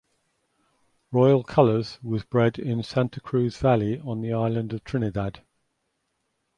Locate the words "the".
4.21-4.33